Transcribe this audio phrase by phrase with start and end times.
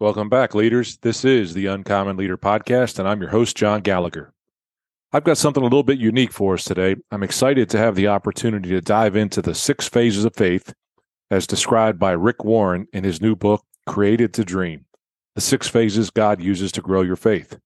[0.00, 0.96] Welcome back, leaders.
[0.98, 4.32] This is the Uncommon Leader Podcast, and I'm your host, John Gallagher.
[5.12, 6.94] I've got something a little bit unique for us today.
[7.10, 10.72] I'm excited to have the opportunity to dive into the six phases of faith
[11.32, 14.84] as described by Rick Warren in his new book, Created to Dream
[15.34, 17.58] The Six Phases God Uses to Grow Your Faith.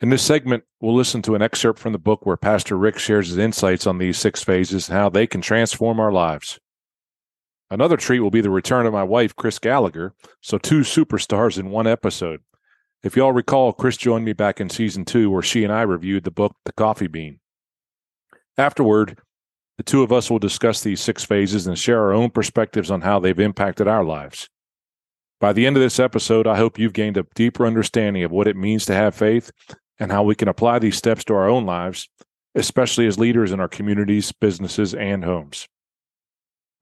[0.00, 3.28] In this segment, we'll listen to an excerpt from the book where Pastor Rick shares
[3.28, 6.58] his insights on these six phases and how they can transform our lives.
[7.70, 10.14] Another treat will be the return of my wife, Chris Gallagher.
[10.40, 12.40] So, two superstars in one episode.
[13.02, 16.24] If y'all recall, Chris joined me back in season two, where she and I reviewed
[16.24, 17.40] the book, The Coffee Bean.
[18.56, 19.18] Afterward,
[19.76, 23.00] the two of us will discuss these six phases and share our own perspectives on
[23.00, 24.48] how they've impacted our lives.
[25.40, 28.46] By the end of this episode, I hope you've gained a deeper understanding of what
[28.46, 29.50] it means to have faith
[29.98, 32.08] and how we can apply these steps to our own lives,
[32.54, 35.68] especially as leaders in our communities, businesses, and homes.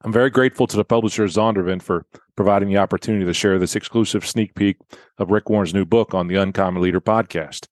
[0.05, 4.27] I'm very grateful to the publisher Zondervan for providing the opportunity to share this exclusive
[4.27, 4.79] sneak peek
[5.19, 7.67] of Rick Warren's new book on the Uncommon Leader podcast.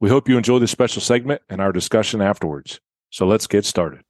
[0.00, 2.80] We hope you enjoy this special segment and our discussion afterwards.
[3.10, 4.00] So let's get started.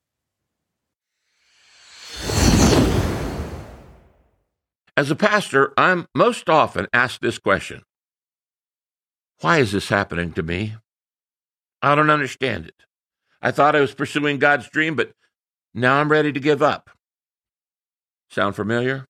[4.96, 7.82] As a pastor, I'm most often asked this question
[9.40, 10.76] Why is this happening to me?
[11.82, 12.74] I don't understand it.
[13.42, 15.12] I thought I was pursuing God's dream, but
[15.74, 16.90] now I'm ready to give up.
[18.30, 19.06] Sound familiar?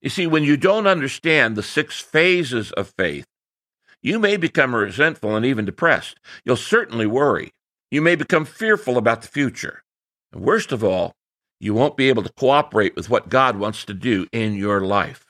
[0.00, 3.26] You see, when you don't understand the six phases of faith,
[4.02, 6.20] you may become resentful and even depressed.
[6.44, 7.52] You'll certainly worry.
[7.90, 9.82] You may become fearful about the future.
[10.32, 11.14] And worst of all,
[11.58, 15.24] you won't be able to cooperate with what God wants to do in your life.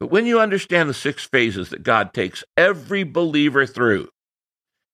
[0.00, 4.08] But when you understand the six phases that God takes every believer through,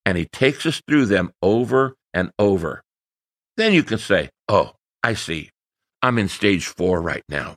[0.05, 2.82] and He takes us through them over and over,
[3.56, 5.50] then you can say, Oh, I see.
[6.05, 7.56] I'm in stage four right now,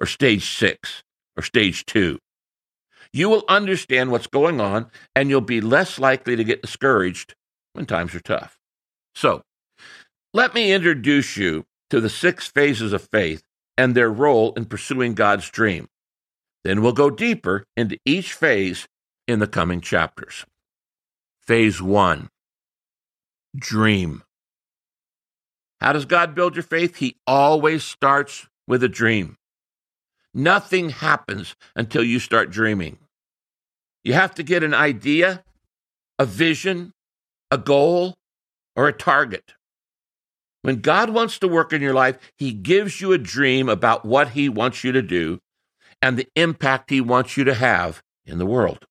[0.00, 1.04] or stage six,
[1.36, 2.18] or stage two.
[3.12, 7.36] You will understand what's going on, and you'll be less likely to get discouraged
[7.72, 8.58] when times are tough.
[9.14, 9.42] So,
[10.32, 13.44] let me introduce you to the six phases of faith
[13.78, 15.86] and their role in pursuing God's dream.
[16.64, 18.88] Then we'll go deeper into each phase
[19.28, 20.44] in the coming chapters.
[21.46, 22.28] Phase one
[23.56, 24.24] Dream.
[25.84, 26.96] How does God build your faith?
[26.96, 29.36] He always starts with a dream.
[30.32, 32.96] Nothing happens until you start dreaming.
[34.02, 35.44] You have to get an idea,
[36.18, 36.94] a vision,
[37.50, 38.14] a goal,
[38.74, 39.52] or a target.
[40.62, 44.28] When God wants to work in your life, He gives you a dream about what
[44.28, 45.38] He wants you to do
[46.00, 48.86] and the impact He wants you to have in the world.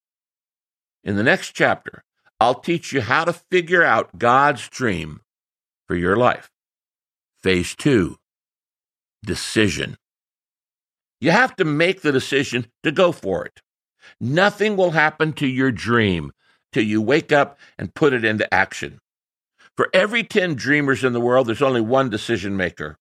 [1.04, 2.04] In the next chapter,
[2.40, 5.22] I'll teach you how to figure out God's dream
[5.88, 6.52] for your life.
[7.44, 8.18] Phase two
[9.26, 9.98] decision.
[11.20, 13.62] You have to make the decision to go for it.
[14.20, 16.32] Nothing will happen to your dream
[16.74, 19.00] till you wake up and put it into action.
[19.78, 22.98] For every 10 dreamers in the world, there's only one decision maker.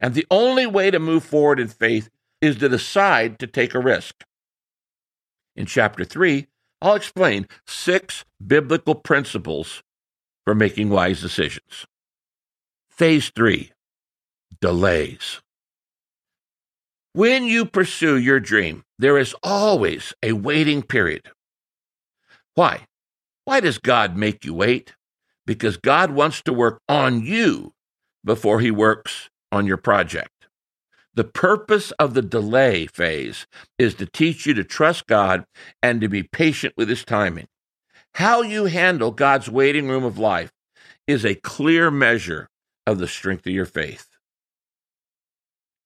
[0.00, 2.10] And the only way to move forward in faith
[2.40, 4.24] is to decide to take a risk.
[5.54, 6.46] In chapter 3,
[6.82, 9.82] I'll explain six biblical principles
[10.44, 11.86] for making wise decisions.
[12.96, 13.72] Phase three
[14.62, 15.42] delays.
[17.12, 21.30] When you pursue your dream, there is always a waiting period.
[22.54, 22.86] Why?
[23.44, 24.94] Why does God make you wait?
[25.44, 27.74] Because God wants to work on you
[28.24, 30.46] before he works on your project.
[31.12, 33.46] The purpose of the delay phase
[33.78, 35.44] is to teach you to trust God
[35.82, 37.48] and to be patient with his timing.
[38.14, 40.50] How you handle God's waiting room of life
[41.06, 42.48] is a clear measure
[42.86, 44.08] of the strength of your faith.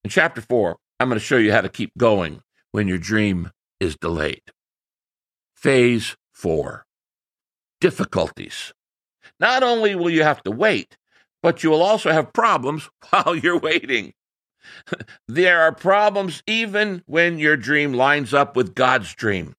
[0.05, 3.51] In chapter 4, I'm going to show you how to keep going when your dream
[3.81, 4.43] is delayed.
[5.55, 6.85] Phase 4
[7.81, 8.73] Difficulties.
[9.39, 10.97] Not only will you have to wait,
[11.43, 14.13] but you will also have problems while you're waiting.
[15.29, 19.55] there are problems even when your dream lines up with God's dream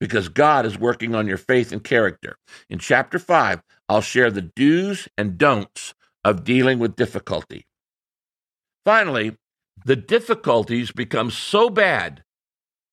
[0.00, 2.36] because God is working on your faith and character.
[2.70, 5.94] In chapter 5, I'll share the do's and don'ts
[6.24, 7.66] of dealing with difficulty.
[8.84, 9.36] Finally,
[9.84, 12.24] the difficulties become so bad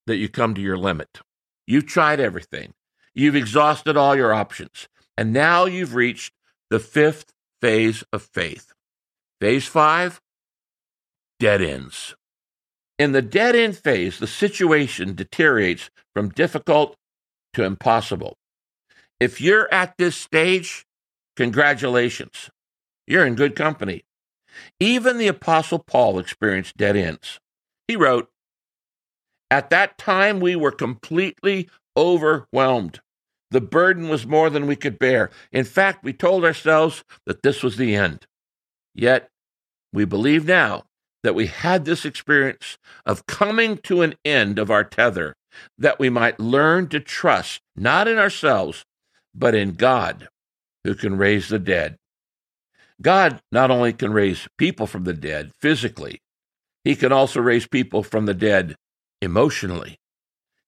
[0.07, 1.19] that you come to your limit.
[1.67, 2.73] You've tried everything,
[3.13, 4.87] you've exhausted all your options,
[5.17, 6.33] and now you've reached
[6.69, 8.73] the fifth phase of faith.
[9.41, 10.21] Phase five
[11.39, 12.15] dead ends.
[12.97, 16.95] In the dead end phase, the situation deteriorates from difficult
[17.53, 18.37] to impossible.
[19.19, 20.85] If you're at this stage,
[21.35, 22.49] congratulations.
[23.07, 24.03] You're in good company.
[24.79, 27.39] Even the Apostle Paul experienced dead ends.
[27.87, 28.29] He wrote,
[29.51, 33.01] At that time, we were completely overwhelmed.
[33.51, 35.29] The burden was more than we could bear.
[35.51, 38.25] In fact, we told ourselves that this was the end.
[38.93, 39.29] Yet,
[39.93, 40.85] we believe now
[41.23, 45.35] that we had this experience of coming to an end of our tether,
[45.77, 48.85] that we might learn to trust not in ourselves,
[49.33, 50.27] but in God,
[50.83, 51.97] who can raise the dead.
[53.01, 56.21] God not only can raise people from the dead physically,
[56.83, 58.75] he can also raise people from the dead
[59.21, 59.97] emotionally.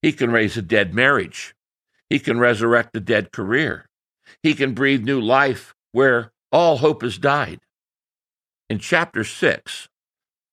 [0.01, 1.55] He can raise a dead marriage.
[2.09, 3.85] He can resurrect a dead career.
[4.43, 7.59] He can breathe new life where all hope has died.
[8.69, 9.87] In chapter 6,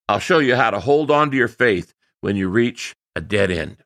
[0.09, 3.50] I'll show you how to hold on to your faith when you reach a dead
[3.50, 3.79] end.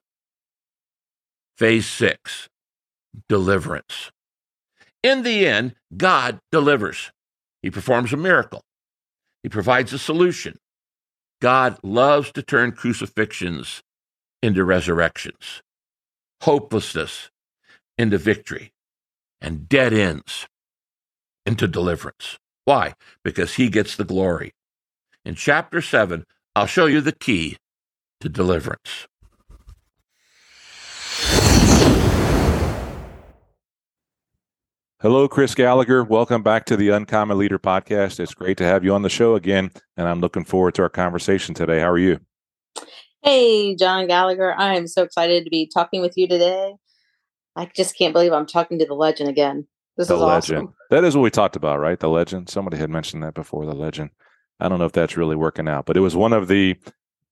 [1.57, 2.49] Phase 6
[3.29, 4.11] Deliverance.
[5.03, 7.13] In the end, God delivers.
[7.63, 8.63] He performs a miracle.
[9.43, 10.59] He provides a solution.
[11.41, 13.83] God loves to turn crucifixions
[14.43, 15.63] into resurrections,
[16.43, 17.31] hopelessness
[17.97, 18.73] into victory,
[19.41, 20.47] and dead ends
[21.47, 22.39] into deliverance.
[22.65, 22.95] Why?
[23.25, 24.53] Because he gets the glory.
[25.25, 26.25] In chapter 7,
[26.55, 27.57] I'll show you the key
[28.21, 29.07] to deliverance.
[35.01, 36.03] Hello, Chris Gallagher.
[36.03, 38.19] Welcome back to the Uncommon Leader podcast.
[38.19, 40.89] It's great to have you on the show again, and I'm looking forward to our
[40.89, 41.79] conversation today.
[41.79, 42.19] How are you?
[43.23, 44.53] Hey, John Gallagher.
[44.59, 46.75] I am so excited to be talking with you today.
[47.55, 49.69] I just can't believe I'm talking to the legend again.
[49.97, 50.59] This the is legend.
[50.59, 50.75] awesome.
[50.91, 52.01] That is what we talked about, right?
[52.01, 52.49] The legend.
[52.49, 54.11] Somebody had mentioned that before, the legend.
[54.59, 56.77] I don't know if that's really working out, but it was one of the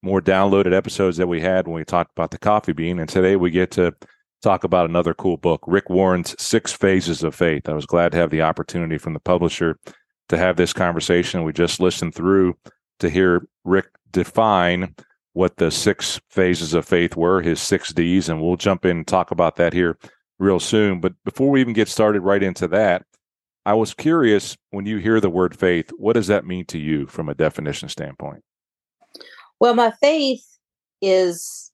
[0.01, 2.97] more downloaded episodes that we had when we talked about the coffee bean.
[2.97, 3.93] And today we get to
[4.41, 7.67] talk about another cool book, Rick Warren's Six Phases of Faith.
[7.67, 9.77] I was glad to have the opportunity from the publisher
[10.29, 11.43] to have this conversation.
[11.43, 12.57] We just listened through
[12.99, 14.95] to hear Rick define
[15.33, 19.07] what the six phases of faith were, his six D's, and we'll jump in and
[19.07, 19.97] talk about that here
[20.39, 20.99] real soon.
[20.99, 23.05] But before we even get started right into that,
[23.65, 27.05] I was curious when you hear the word faith, what does that mean to you
[27.05, 28.43] from a definition standpoint?
[29.59, 30.45] Well, my faith
[31.01, 31.71] is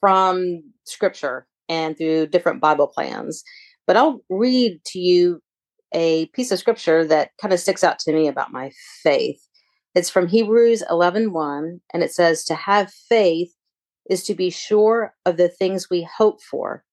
[0.00, 3.42] from scripture and through different Bible plans.
[3.86, 5.40] But I'll read to you
[5.94, 8.72] a piece of scripture that kind of sticks out to me about my
[9.02, 9.40] faith.
[9.94, 13.54] It's from Hebrews 11 1, and it says, To have faith
[14.10, 16.84] is to be sure of the things we hope for,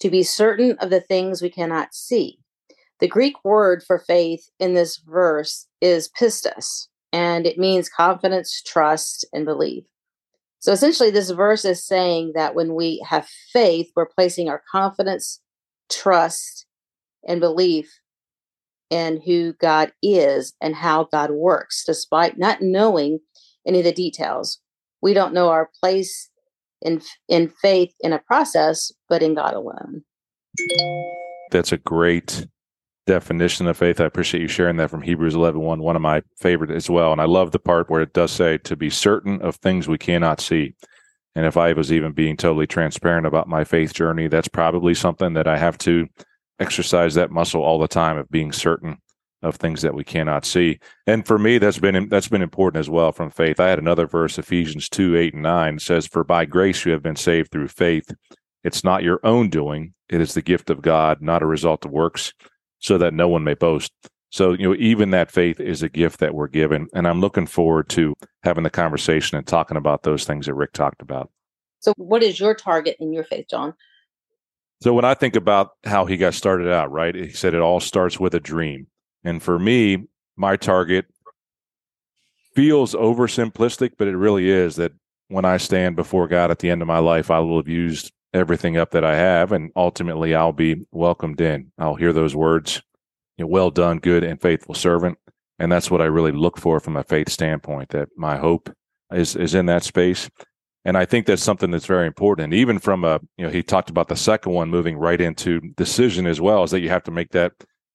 [0.00, 2.38] to be certain of the things we cannot see.
[2.98, 9.26] The Greek word for faith in this verse is pistis, and it means confidence, trust,
[9.34, 9.84] and belief.
[10.66, 15.40] So essentially, this verse is saying that when we have faith, we're placing our confidence,
[15.88, 16.66] trust,
[17.24, 17.88] and belief
[18.90, 23.20] in who God is and how God works, despite not knowing
[23.64, 24.58] any of the details.
[25.00, 26.30] We don't know our place
[26.82, 30.02] in in faith in a process, but in God alone.
[31.52, 32.48] That's a great
[33.06, 34.00] definition of faith.
[34.00, 37.12] I appreciate you sharing that from Hebrews 11 1, one of my favorite as well.
[37.12, 39.98] And I love the part where it does say to be certain of things we
[39.98, 40.74] cannot see.
[41.34, 45.34] And if I was even being totally transparent about my faith journey, that's probably something
[45.34, 46.08] that I have to
[46.58, 48.98] exercise that muscle all the time of being certain
[49.42, 50.80] of things that we cannot see.
[51.06, 53.60] And for me, that's been that's been important as well from faith.
[53.60, 57.02] I had another verse, Ephesians 2, 8 and 9 says, For by grace you have
[57.02, 58.10] been saved through faith.
[58.64, 61.92] It's not your own doing, it is the gift of God, not a result of
[61.92, 62.32] works
[62.86, 63.92] so that no one may boast.
[64.30, 66.86] So, you know, even that faith is a gift that we're given.
[66.94, 68.14] And I'm looking forward to
[68.44, 71.30] having the conversation and talking about those things that Rick talked about.
[71.80, 73.74] So, what is your target in your faith, John?
[74.82, 77.80] So, when I think about how he got started out, right, he said it all
[77.80, 78.86] starts with a dream.
[79.24, 81.06] And for me, my target
[82.54, 84.92] feels oversimplistic, but it really is that
[85.28, 88.12] when I stand before God at the end of my life, I will have used
[88.36, 91.72] everything up that I have, and ultimately I'll be welcomed in.
[91.78, 92.82] I'll hear those words,
[93.36, 95.18] you know, well done, good and faithful servant.
[95.58, 98.70] And that's what I really look for from a faith standpoint, that my hope
[99.12, 100.28] is is in that space.
[100.84, 102.54] And I think that's something that's very important.
[102.54, 106.26] Even from a, you know, he talked about the second one moving right into decision
[106.26, 107.52] as well, is that you have to make that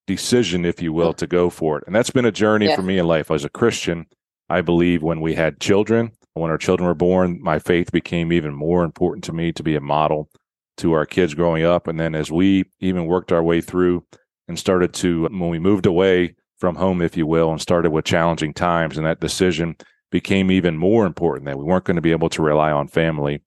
[0.08, 1.84] decision, if you will, to go for it.
[1.86, 2.76] And that's been a journey yeah.
[2.76, 3.32] for me in life.
[3.32, 4.08] As a Christian,
[4.50, 8.54] I believe when we had children, when our children were born, my faith became even
[8.54, 10.30] more important to me to be a model
[10.78, 11.88] to our kids growing up.
[11.88, 14.06] And then as we even worked our way through
[14.48, 18.06] and started to, when we moved away from home, if you will, and started with
[18.06, 19.76] challenging times, and that decision
[20.12, 23.42] became even more important that we weren't going to be able to rely on family,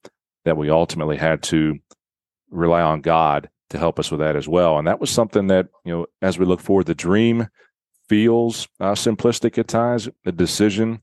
[0.44, 1.78] that we ultimately had to
[2.50, 4.78] rely on God to help us with that as well.
[4.78, 7.48] And that was something that, you know, as we look forward, the dream
[8.08, 10.08] feels uh, simplistic at times.
[10.24, 11.00] The decision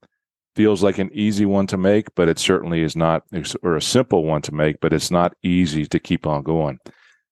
[0.56, 3.24] feels like an easy one to make, but it certainly is not,
[3.64, 6.80] or a simple one to make, but it's not easy to keep on going.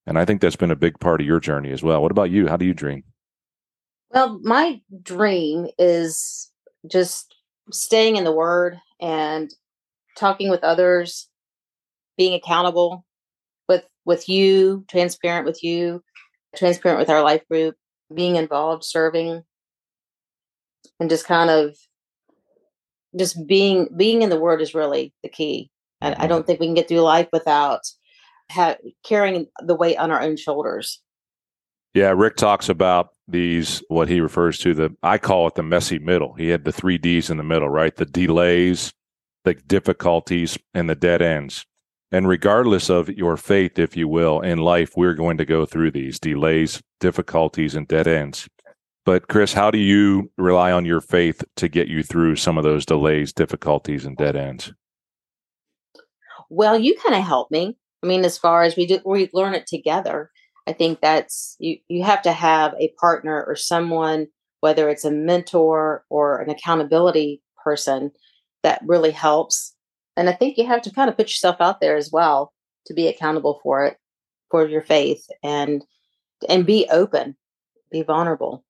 [0.05, 2.01] And I think that's been a big part of your journey as well.
[2.01, 2.47] What about you?
[2.47, 3.03] How do you dream?
[4.11, 6.49] Well, my dream is
[6.89, 7.35] just
[7.71, 9.53] staying in the word and
[10.17, 11.27] talking with others,
[12.17, 13.05] being accountable
[13.67, 16.03] with with you, transparent with you,
[16.55, 17.75] transparent with our life group,
[18.13, 19.43] being involved, serving,
[20.99, 21.77] and just kind of
[23.17, 25.69] just being being in the word is really the key.
[26.01, 26.29] And I mm-hmm.
[26.29, 27.81] don't think we can get through life without
[28.51, 31.01] ha- carrying the weight on our own shoulders.
[31.93, 35.99] Yeah, Rick talks about these what he refers to the I call it the messy
[35.99, 36.33] middle.
[36.33, 37.95] He had the 3 Ds in the middle, right?
[37.95, 38.93] The delays,
[39.43, 41.65] the difficulties and the dead ends.
[42.11, 45.91] And regardless of your faith, if you will, in life, we're going to go through
[45.91, 48.47] these delays, difficulties, and dead ends.
[49.09, 52.63] But, Chris, how do you rely on your faith to get you through some of
[52.63, 54.71] those delays, difficulties, and dead ends?
[56.51, 57.75] Well, you kind of help me.
[58.03, 60.29] I mean, as far as we do, we learn it together.
[60.67, 61.79] I think that's you.
[61.87, 64.27] You have to have a partner or someone,
[64.59, 68.11] whether it's a mentor or an accountability person,
[68.61, 69.73] that really helps
[70.17, 72.53] and I think you have to kind of put yourself out there as well
[72.85, 73.97] to be accountable for it,
[74.51, 75.83] for your faith, and
[76.47, 77.35] and be open,
[77.91, 78.63] be vulnerable.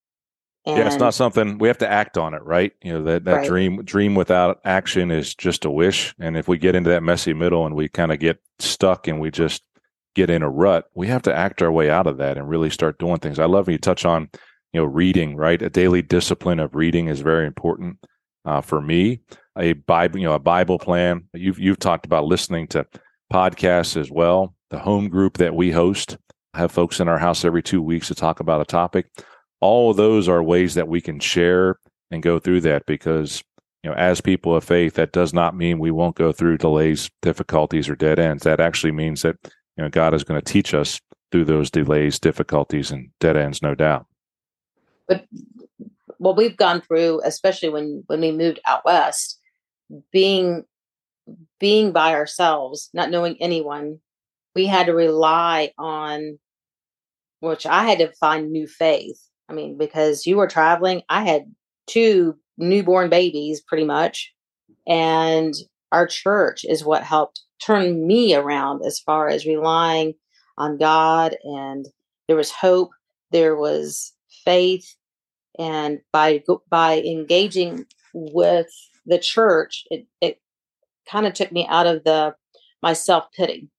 [0.70, 2.72] And, yeah, it's not something we have to act on it, right?
[2.84, 3.48] You know that that right.
[3.48, 7.34] dream dream without action is just a wish, and if we get into that messy
[7.34, 9.64] middle and we kind of get stuck and we just
[10.16, 12.70] get in a rut, we have to act our way out of that and really
[12.70, 13.40] start doing things.
[13.40, 14.30] I love when you touch on
[14.74, 15.62] you know reading, right?
[15.62, 17.98] A daily discipline of reading is very important
[18.46, 19.22] uh, for me
[19.58, 21.26] a Bible, you know, a Bible plan.
[21.34, 22.88] You've you've talked about listening to
[23.32, 24.56] podcasts as well.
[24.70, 26.18] The home group that we host
[26.54, 29.08] I have folks in our house every two weeks to talk about a topic.
[29.62, 31.80] All of those are ways that we can share
[32.12, 33.44] and go through that because
[33.84, 37.10] you know as people of faith that does not mean we won't go through delays
[37.22, 39.38] difficulties or dead ends that actually means that
[39.78, 41.00] you know god is going to teach us
[41.32, 44.06] through those delays difficulties and dead ends no doubt
[45.08, 45.24] but
[46.18, 49.40] what we've gone through especially when when we moved out west
[50.12, 50.66] being
[51.60, 54.00] being by ourselves, not knowing anyone,
[54.56, 56.40] we had to rely on
[57.40, 59.22] which I had to find new faith.
[59.50, 61.54] I mean, because you were traveling, I had
[61.88, 64.34] two newborn babies pretty much.
[64.88, 65.54] And
[65.92, 70.14] our church is what helped turn me around as far as relying
[70.58, 71.36] on God.
[71.44, 71.88] And
[72.28, 72.92] there was hope,
[73.32, 74.14] there was
[74.46, 74.96] faith.
[75.58, 78.70] And by by engaging with
[79.06, 80.40] the church, it, it
[81.10, 82.36] kind of took me out of the
[82.82, 83.70] my self pity.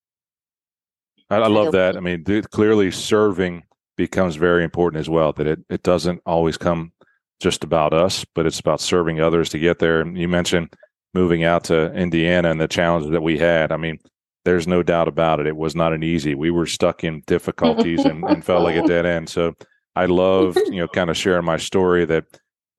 [1.30, 1.96] I, I, love that.
[1.96, 3.62] I mean, clearly serving
[4.00, 5.32] becomes very important as well.
[5.32, 6.92] That it it doesn't always come
[7.40, 10.00] just about us, but it's about serving others to get there.
[10.00, 10.74] And you mentioned
[11.14, 13.72] moving out to Indiana and the challenges that we had.
[13.72, 13.98] I mean,
[14.44, 15.46] there's no doubt about it.
[15.46, 16.34] It was not an easy.
[16.34, 19.28] We were stuck in difficulties and, and felt like a dead end.
[19.28, 19.54] So
[19.96, 22.24] I love, you know, kind of sharing my story that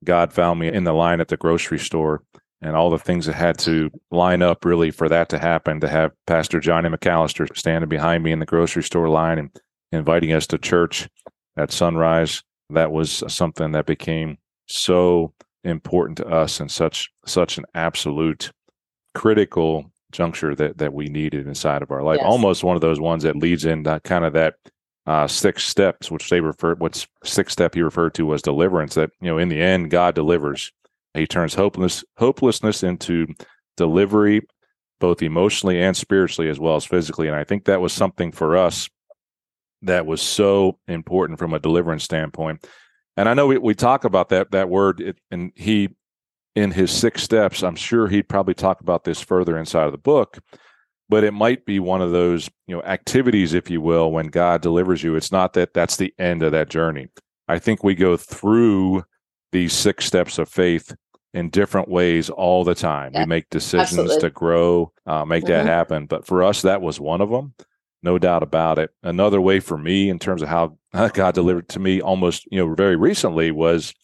[0.04, 2.22] God found me in the line at the grocery store
[2.62, 5.88] and all the things that had to line up really for that to happen to
[5.88, 9.50] have Pastor Johnny McAllister standing behind me in the grocery store line and
[9.92, 11.08] inviting us to church
[11.56, 12.42] at sunrise.
[12.70, 15.34] That was something that became so
[15.64, 18.50] important to us and such such an absolute
[19.14, 22.18] critical juncture that that we needed inside of our life.
[22.20, 22.26] Yes.
[22.26, 24.54] Almost one of those ones that leads into kind of that
[25.06, 28.94] uh, six steps, which they refer, what's sixth step he referred to was deliverance.
[28.94, 30.72] That you know, in the end, God delivers.
[31.14, 33.26] He turns hopeless hopelessness into
[33.76, 34.42] delivery,
[35.00, 37.26] both emotionally and spiritually, as well as physically.
[37.26, 38.88] And I think that was something for us
[39.82, 42.66] that was so important from a deliverance standpoint.
[43.16, 45.90] And I know we, we talk about that that word, it, and he
[46.54, 47.62] in his six steps.
[47.62, 50.38] I'm sure he'd probably talk about this further inside of the book,
[51.08, 54.62] but it might be one of those you know activities, if you will, when God
[54.62, 55.14] delivers you.
[55.16, 57.08] It's not that that's the end of that journey.
[57.48, 59.04] I think we go through
[59.50, 60.94] these six steps of faith
[61.34, 63.12] in different ways all the time.
[63.14, 64.20] Yeah, we make decisions absolutely.
[64.20, 65.52] to grow, uh, make mm-hmm.
[65.52, 66.06] that happen.
[66.06, 67.54] But for us, that was one of them,
[68.02, 68.90] no doubt about it.
[69.02, 70.76] Another way for me, in terms of how
[71.14, 73.94] God delivered to me, almost you know very recently, was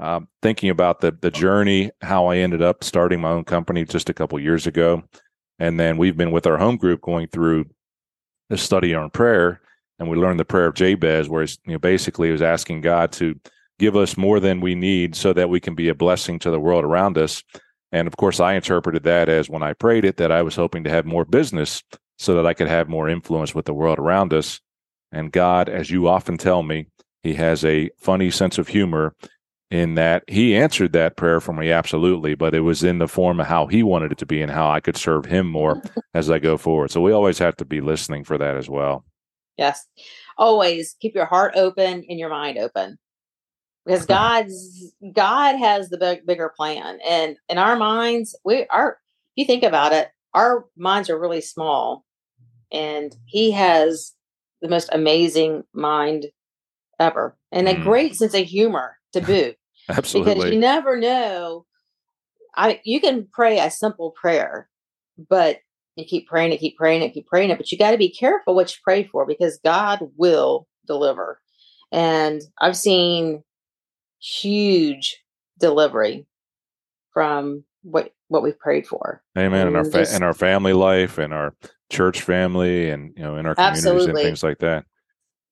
[0.00, 4.10] uh, thinking about the the journey, how I ended up starting my own company just
[4.10, 5.02] a couple years ago,
[5.58, 7.66] and then we've been with our home group going through
[8.50, 9.60] a study on prayer,
[9.98, 12.80] and we learned the prayer of Jabez, where it's you know basically it was asking
[12.80, 13.38] God to
[13.78, 16.60] give us more than we need so that we can be a blessing to the
[16.60, 17.44] world around us.
[17.92, 20.84] And of course, I interpreted that as when I prayed it, that I was hoping
[20.84, 21.82] to have more business
[22.18, 24.60] so that I could have more influence with the world around us.
[25.12, 26.88] And God, as you often tell me,
[27.22, 29.14] He has a funny sense of humor.
[29.70, 33.38] in that he answered that prayer for me absolutely, but it was in the form
[33.38, 35.82] of how he wanted it to be and how I could serve him more
[36.14, 36.90] as I go forward.
[36.90, 39.04] So we always have to be listening for that as well.
[39.58, 39.86] Yes.
[40.38, 42.98] Always keep your heart open and your mind open.
[43.84, 46.98] Because God's God has the big, bigger plan.
[47.06, 48.98] And in our minds, we are
[49.36, 52.04] if you think about it, our minds are really small.
[52.72, 54.12] And he has
[54.60, 56.26] the most amazing mind
[57.00, 57.82] ever and a mm.
[57.82, 59.56] great sense of humor to boot.
[59.88, 60.34] Absolutely.
[60.34, 61.64] Because you never know.
[62.56, 64.68] I you can pray a simple prayer,
[65.28, 65.60] but
[65.96, 67.58] you keep praying it, keep praying it, keep praying it.
[67.58, 71.40] But you got to be careful what you pray for because God will deliver.
[71.90, 73.42] And I've seen
[74.20, 75.22] huge
[75.58, 76.26] delivery
[77.12, 79.22] from what what we've prayed for.
[79.36, 79.68] Amen.
[79.68, 81.54] In our fa- in our family life, in our
[81.90, 84.22] church family, and you know, in our communities absolutely.
[84.22, 84.84] and things like that.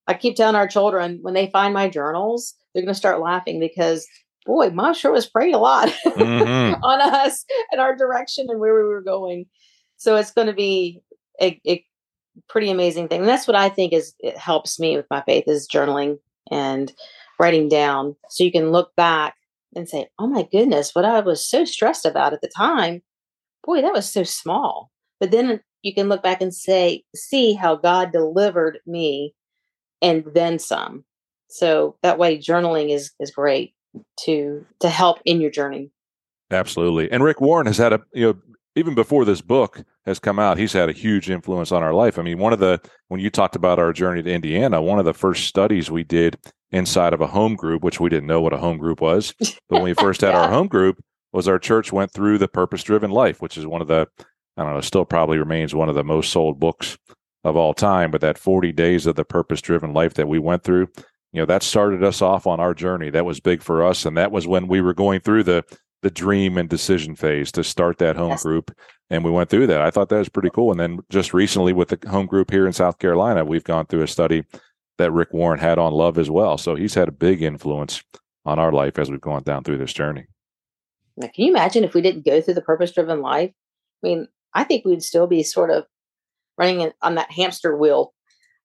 [0.06, 3.58] I keep telling our children when they find my journals, they're going to start laughing
[3.58, 4.06] because
[4.46, 6.74] boy, mom sure was prayed a lot mm-hmm.
[6.82, 9.46] on us and our direction and where we were going.
[9.96, 11.02] So it's going to be
[11.42, 11.84] a, a,
[12.50, 13.20] pretty amazing thing.
[13.20, 16.18] And that's what I think is it helps me with my faith is journaling
[16.50, 16.92] and
[17.40, 19.34] writing down so you can look back
[19.74, 23.00] and say, "Oh my goodness, what I was so stressed about at the time,
[23.64, 27.76] boy, that was so small." But then you can look back and say, "See how
[27.76, 29.34] God delivered me
[30.02, 31.04] and then some.
[31.48, 33.74] So that way journaling is is great
[34.20, 35.90] to to help in your journey.
[36.50, 37.10] Absolutely.
[37.10, 38.38] And Rick Warren has had a you know
[38.74, 42.18] even before this book has come out, he's had a huge influence on our life.
[42.18, 45.04] I mean, one of the when you talked about our journey to Indiana, one of
[45.04, 46.36] the first studies we did
[46.72, 49.54] inside of a home group, which we didn't know what a home group was, but
[49.68, 50.42] when we first had yeah.
[50.42, 51.02] our home group,
[51.32, 54.08] was our church went through the Purpose Driven Life, which is one of the
[54.56, 56.98] I don't know, still probably remains one of the most sold books
[57.44, 58.10] of all time.
[58.10, 60.88] But that 40 days of the purpose driven life that we went through,
[61.32, 63.10] you know, that started us off on our journey.
[63.10, 64.06] That was big for us.
[64.06, 65.64] And that was when we were going through the,
[66.02, 68.42] the dream and decision phase to start that home yes.
[68.42, 68.76] group.
[69.10, 69.82] And we went through that.
[69.82, 70.70] I thought that was pretty cool.
[70.70, 74.02] And then just recently with the home group here in South Carolina, we've gone through
[74.02, 74.44] a study
[74.98, 76.58] that Rick Warren had on love as well.
[76.58, 78.02] So he's had a big influence
[78.44, 80.26] on our life as we've gone down through this journey.
[81.16, 83.50] Now, can you imagine if we didn't go through the purpose driven life?
[84.02, 85.84] I mean, I think we'd still be sort of
[86.58, 88.12] running on that hamster wheel.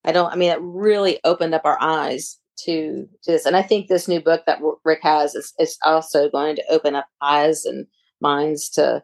[0.04, 3.46] I don't, I mean, it really opened up our eyes to, to this.
[3.46, 6.96] And I think this new book that Rick has is, is also going to open
[6.96, 7.86] up eyes and
[8.20, 9.04] minds to,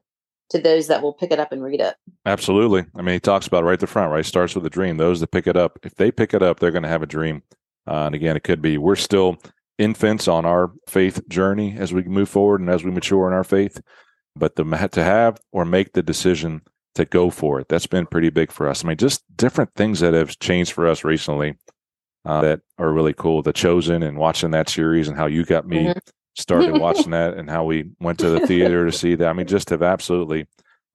[0.49, 1.95] to those that will pick it up and read it.
[2.25, 2.85] Absolutely.
[2.95, 4.25] I mean, he talks about right the front, right?
[4.25, 4.97] Starts with a dream.
[4.97, 7.07] Those that pick it up, if they pick it up, they're going to have a
[7.07, 7.43] dream.
[7.85, 9.37] Uh, and again, it could be we're still
[9.77, 13.43] infants on our faith journey as we move forward and as we mature in our
[13.43, 13.79] faith.
[14.37, 16.61] But the, to have or make the decision
[16.97, 17.69] to go for it.
[17.69, 18.83] That's been pretty big for us.
[18.83, 21.55] I mean, just different things that have changed for us recently
[22.25, 23.41] uh, that are really cool.
[23.41, 25.99] The Chosen and watching that series and how you got me mm-hmm.
[26.35, 29.27] started watching that and how we went to the theater to see that.
[29.27, 30.47] I mean, just have absolutely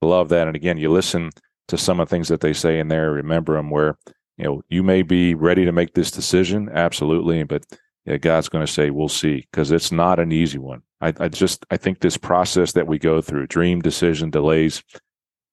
[0.03, 0.49] loved that.
[0.49, 1.31] And again, you listen
[1.69, 3.97] to some of the things that they say in there, remember them where,
[4.37, 6.69] you know, you may be ready to make this decision.
[6.73, 7.45] Absolutely.
[7.45, 7.65] But
[8.05, 10.83] yeah, God's going to say, we'll see, because it's not an easy one.
[11.03, 14.83] I, I just, I think this process that we go through, dream, decision, delays,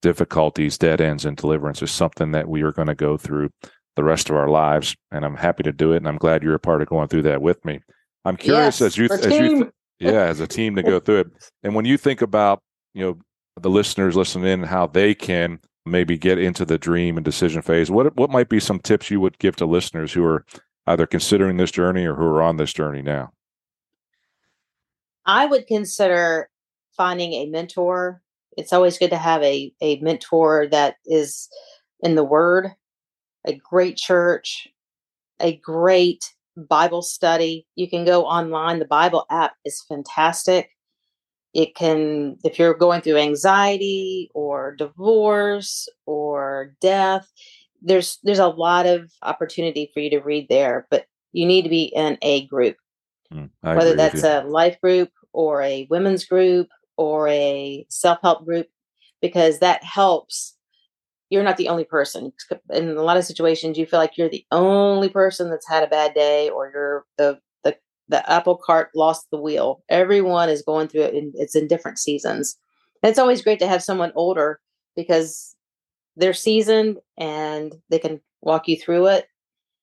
[0.02, 3.50] difficulties, dead ends, and deliverance is something that we are going to go through
[3.96, 4.96] the rest of our lives.
[5.12, 5.98] And I'm happy to do it.
[5.98, 7.82] And I'm glad you're a part of going through that with me.
[8.24, 11.22] I'm curious yes, as you, as you, th- yeah, as a team to go through
[11.22, 11.28] it.
[11.64, 12.62] And when you think about,
[12.94, 13.18] you know,
[13.60, 17.90] the listeners listening in, how they can maybe get into the dream and decision phase,
[17.90, 20.46] what what might be some tips you would give to listeners who are
[20.88, 23.32] either considering this journey or who are on this journey now?
[25.30, 26.50] I would consider
[26.98, 28.22] finding a mentor
[28.60, 31.48] it's always good to have a, a mentor that is
[32.02, 32.72] in the word,
[33.46, 34.68] a great church,
[35.40, 37.66] a great Bible study.
[37.76, 38.80] You can go online.
[38.80, 40.72] The Bible app is fantastic.
[41.54, 47.28] It can, if you're going through anxiety or divorce or death,
[47.82, 51.70] there's there's a lot of opportunity for you to read there, but you need to
[51.70, 52.76] be in a group,
[53.34, 58.68] mm, whether that's a life group or a women's group or a self help group
[59.22, 60.56] because that helps.
[61.30, 62.34] You're not the only person.
[62.72, 65.88] In a lot of situations, you feel like you're the only person that's had a
[65.88, 69.84] bad day, or you're the the the apple cart lost the wheel.
[69.90, 72.58] Everyone is going through it, and it's in different seasons.
[73.04, 74.60] And it's always great to have someone older
[74.96, 75.56] because
[76.16, 79.28] they're seasoned and they can walk you through it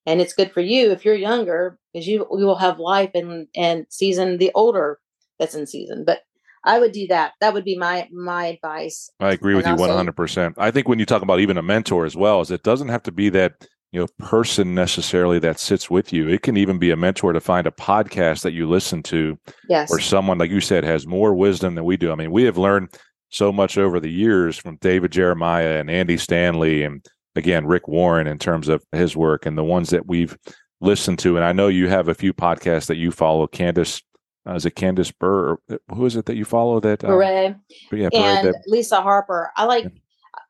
[0.07, 3.49] and it's good for you if you're younger because you you will have life and
[3.55, 4.99] and season the older
[5.39, 6.21] that's in season but
[6.67, 7.33] I would do that.
[7.41, 9.09] That would be my my advice.
[9.21, 10.57] I agree with and you one hundred percent.
[10.59, 13.05] I think when you talk about even a mentor as well, is it doesn't have
[13.05, 16.29] to be that you you know person necessarily that sits with you.
[16.29, 19.91] It can even be a mentor to find a podcast that you listen to, yes,
[19.91, 22.11] or someone like you said has more wisdom than we do.
[22.11, 22.91] I mean, we have learned
[23.31, 27.05] so much over the years from David Jeremiah and Andy Stanley and
[27.37, 30.37] again Rick Warren in terms of his work and the ones that we've
[30.81, 31.37] listened to.
[31.37, 33.47] And I know you have a few podcasts that you follow.
[33.47, 34.03] Candace,
[34.47, 35.55] uh, is it Candace Burr?
[35.71, 36.81] Uh, who is it that you follow?
[36.81, 37.57] That uh, Bure
[37.93, 39.51] yeah, Bure and that, Lisa Harper.
[39.57, 39.87] I like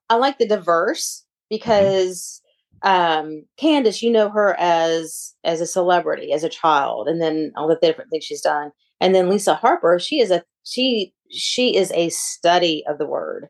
[0.08, 2.42] I like the diverse because
[2.82, 7.68] um Candace, you know her as as a celebrity, as a child, and then all
[7.68, 8.70] the different things she's done.
[9.00, 13.48] And then Lisa Harper, she is a she she is a study of the word.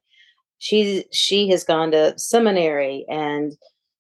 [0.58, 3.52] She she has gone to seminary and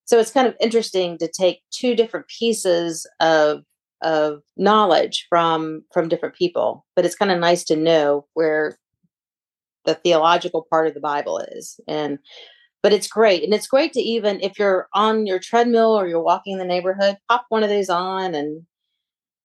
[0.06, 3.64] so it's kind of interesting to take two different pieces of
[4.02, 8.78] of knowledge from from different people, but it's kind of nice to know where
[9.84, 11.80] the theological part of the Bible is.
[11.88, 12.18] And
[12.82, 13.42] but it's great.
[13.42, 16.64] And it's great to even if you're on your treadmill or you're walking in the
[16.64, 18.62] neighborhood, pop one of these on and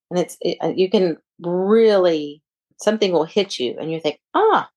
[0.10, 2.42] and it's it, you can really
[2.82, 4.70] something will hit you and you think, ah,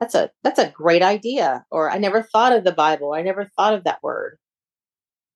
[0.00, 1.64] that's a that's a great idea.
[1.70, 3.12] Or I never thought of the Bible.
[3.14, 4.38] I never thought of that word.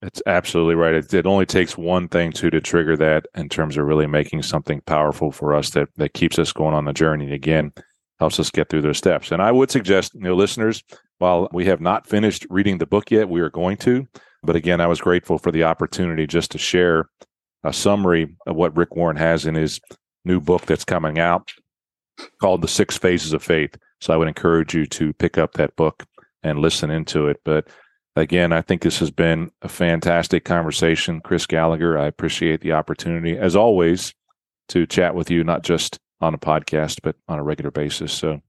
[0.02, 0.94] It's absolutely right.
[0.94, 4.42] It, it only takes one thing to to trigger that in terms of really making
[4.42, 7.32] something powerful for us that that keeps us going on the journey.
[7.32, 7.72] Again,
[8.18, 9.32] helps us get through those steps.
[9.32, 10.82] And I would suggest, you know, listeners,
[11.18, 14.06] while we have not finished reading the book yet, we are going to.
[14.42, 17.08] But again, I was grateful for the opportunity just to share
[17.64, 19.80] a summary of what Rick Warren has in his
[20.24, 21.52] new book that's coming out
[22.40, 23.76] called The Six Phases of Faith.
[24.00, 26.04] So I would encourage you to pick up that book
[26.42, 27.40] and listen into it.
[27.44, 27.68] But
[28.18, 31.20] again, I think this has been a fantastic conversation.
[31.20, 34.14] Chris Gallagher, I appreciate the opportunity, as always,
[34.68, 38.12] to chat with you, not just on a podcast, but on a regular basis.
[38.12, 38.42] So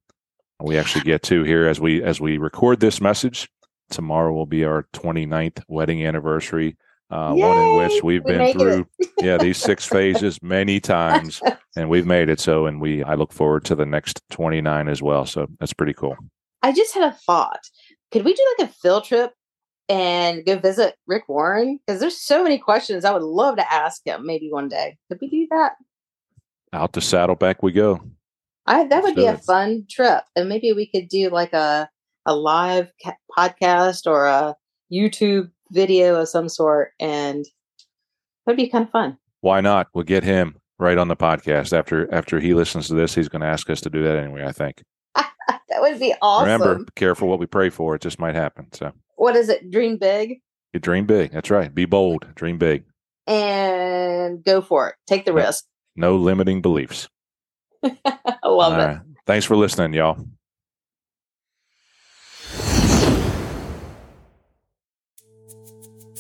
[0.62, 3.50] we actually get to here as we as we record this message.
[3.90, 6.78] Tomorrow will be our 29th wedding anniversary
[7.12, 8.88] uh, one in which we've we been through
[9.20, 11.42] yeah these six phases many times
[11.76, 15.02] and we've made it so and we i look forward to the next 29 as
[15.02, 16.16] well so that's pretty cool
[16.62, 17.60] i just had a thought
[18.12, 19.34] could we do like a field trip
[19.90, 24.06] and go visit rick warren because there's so many questions i would love to ask
[24.06, 25.74] him maybe one day could we do that
[26.72, 28.00] out to saddleback we go
[28.66, 31.90] I, that would be a fun trip and maybe we could do like a
[32.26, 34.56] a live ca- podcast or a
[34.94, 37.46] youtube video of some sort, and
[38.46, 39.18] that'd be kind of fun.
[39.42, 39.88] Why not?
[39.94, 43.16] We'll get him right on the podcast after after he listens to this.
[43.16, 44.46] He's going to ask us to do that anyway.
[44.46, 44.84] I think
[45.16, 45.26] that
[45.78, 46.52] would be awesome.
[46.52, 47.96] Remember, be careful what we pray for.
[47.96, 48.68] It just might happen.
[48.74, 49.70] So, what is it?
[49.70, 50.40] Dream big.
[50.74, 51.32] You dream big.
[51.32, 51.74] That's right.
[51.74, 52.28] Be bold.
[52.36, 52.86] Dream big.
[53.28, 54.96] And go for it.
[55.08, 55.66] Take the no, risk.
[55.96, 57.10] No limiting beliefs.
[57.84, 57.92] I
[58.46, 58.86] love All it.
[58.86, 59.00] Right.
[59.26, 60.26] Thanks for listening, y'all.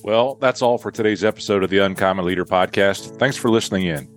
[0.04, 3.18] Well, that's all for today's episode of the Uncommon Leader podcast.
[3.18, 4.10] Thanks for listening in.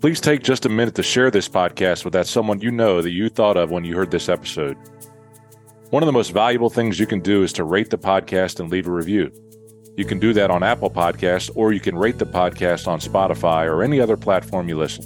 [0.00, 3.10] Please take just a minute to share this podcast with that someone you know that
[3.10, 4.76] you thought of when you heard this episode.
[5.90, 8.70] One of the most valuable things you can do is to rate the podcast and
[8.70, 9.30] leave a review.
[9.96, 13.66] You can do that on Apple Podcasts, or you can rate the podcast on Spotify
[13.66, 15.04] or any other platform you listen.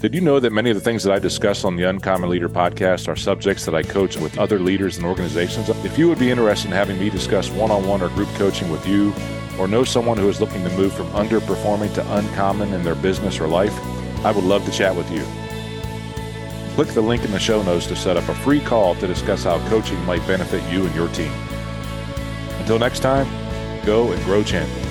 [0.00, 2.48] Did you know that many of the things that I discuss on the Uncommon Leader
[2.48, 5.68] podcast are subjects that I coach with other leaders and organizations?
[5.68, 8.70] If you would be interested in having me discuss one on one or group coaching
[8.70, 9.14] with you,
[9.58, 13.40] or know someone who is looking to move from underperforming to uncommon in their business
[13.40, 13.76] or life,
[14.24, 15.24] I would love to chat with you.
[16.78, 19.42] Click the link in the show notes to set up a free call to discuss
[19.42, 21.32] how coaching might benefit you and your team.
[22.60, 23.26] Until next time,
[23.84, 24.87] go and grow champion.